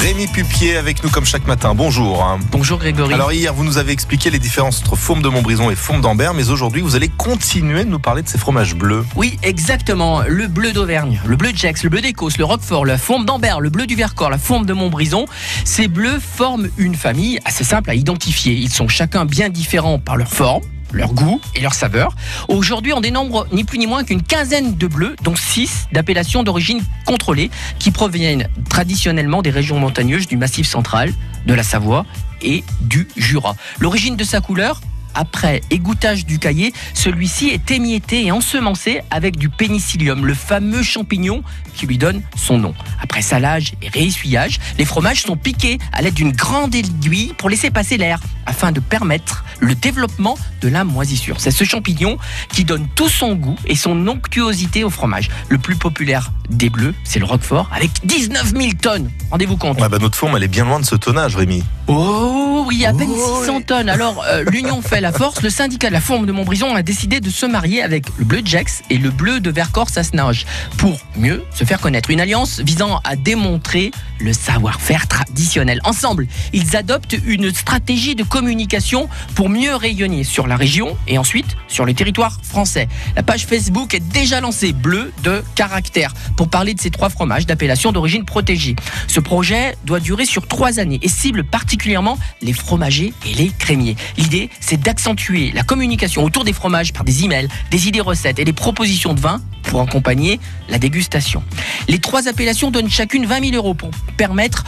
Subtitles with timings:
[0.00, 1.74] Rémi Pupier avec nous comme chaque matin.
[1.74, 2.26] Bonjour.
[2.50, 3.12] Bonjour Grégory.
[3.12, 6.32] Alors hier, vous nous avez expliqué les différences entre fourme de Montbrison et fourme d'Ambert,
[6.32, 9.04] mais aujourd'hui, vous allez continuer de nous parler de ces fromages bleus.
[9.14, 10.22] Oui, exactement.
[10.26, 13.60] Le bleu d'Auvergne, le bleu de Gex, le bleu d'Écosse, le Roquefort, la fourme d'Ambert,
[13.60, 15.26] le bleu du Vercors, la fourme de Montbrison.
[15.66, 18.54] Ces bleus forment une famille assez simple à identifier.
[18.54, 20.62] Ils sont chacun bien différents par leur forme
[20.92, 22.14] leur goût et leur saveur.
[22.48, 26.82] Aujourd'hui, on dénombre ni plus ni moins qu'une quinzaine de bleus, dont six d'appellations d'origine
[27.06, 31.12] contrôlée, qui proviennent traditionnellement des régions montagneuses du Massif central,
[31.46, 32.06] de la Savoie
[32.42, 33.56] et du Jura.
[33.78, 34.80] L'origine de sa couleur
[35.14, 41.42] après égouttage du cahier, celui-ci est émietté et ensemencé avec du pénicillium, le fameux champignon
[41.74, 42.74] qui lui donne son nom.
[43.02, 47.70] Après salage et réessuyage, les fromages sont piqués à l'aide d'une grande aiguille pour laisser
[47.70, 48.20] passer l'air
[48.50, 51.36] afin de permettre le développement de la moisissure.
[51.38, 52.18] C'est ce champignon
[52.52, 55.30] qui donne tout son goût et son onctuosité au fromage.
[55.48, 59.08] Le plus populaire des bleus, c'est le Roquefort avec 19 000 tonnes.
[59.30, 59.80] Rendez-vous compte.
[59.80, 61.62] Ouais, bah, notre fourme, elle est bien loin de ce tonnage, Rémi.
[61.86, 63.88] Oh oui, à peine Oh, 600 tonnes.
[63.88, 65.40] Alors, euh, l'union fait la force.
[65.42, 68.42] Le syndicat de la fourme de Montbrison a décidé de se marier avec le bleu
[68.42, 70.44] de Gex et le bleu de Vercors Sassenage
[70.76, 72.10] pour mieux se faire connaître.
[72.10, 75.80] Une alliance visant à démontrer le savoir-faire traditionnel.
[75.84, 81.56] Ensemble, ils adoptent une stratégie de communication pour mieux rayonner sur la région et ensuite
[81.68, 82.88] sur le territoire français.
[83.16, 87.46] La page Facebook est déjà lancée, bleu de caractère, pour parler de ces trois fromages
[87.46, 88.76] d'appellation d'origine protégée.
[89.06, 93.96] Ce projet doit durer sur trois années et cible particulièrement les fromagers et les crémiers.
[94.16, 98.44] L'idée, c'est d'accentuer la communication autour des fromages par des emails, des idées recettes et
[98.44, 101.42] des propositions de vin pour accompagner la dégustation.
[101.88, 104.64] Les trois appellations donnent chacune 20 000 euros pour permettre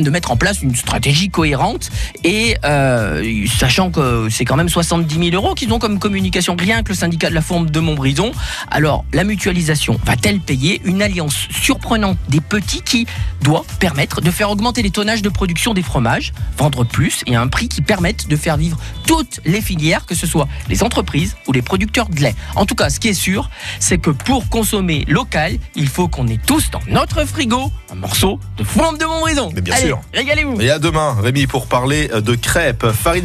[0.00, 1.90] de mettre en place une stratégie cohérente
[2.24, 6.82] et euh, sachant que c'est quand même 70 000 euros qu'ils ont comme communication rien
[6.82, 8.32] que le syndicat de la fourme de Montbrison.
[8.70, 13.06] Alors la mutualisation va-t-elle payer une alliance surprenante des petits qui
[13.42, 17.40] doit permettre de faire augmenter les tonnages de production des fromages, vendre plus et à
[17.40, 21.36] un prix qui permette de faire vivre toutes les filières, que ce soit les entreprises
[21.46, 22.34] ou les producteurs de lait.
[22.54, 23.50] En tout cas, ce qui est sûr,
[23.80, 28.40] c'est que pour consommer local, il faut qu'on ait tous dans notre frigo un morceau
[28.56, 29.50] de fourme de Montbrison.
[29.54, 30.00] Mais bien Allez, sûr.
[30.12, 30.60] régalez-vous.
[30.60, 33.24] Et à demain, Rémi, pour parler de crêpes, farine